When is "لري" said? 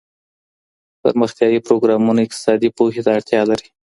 3.49-3.67